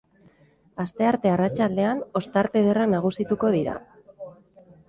Astearte 0.83 1.33
arratsaldean 1.33 2.01
ostarte 2.21 2.65
ederrak 2.65 2.93
nagusituko 2.95 3.53
dira. 3.59 3.77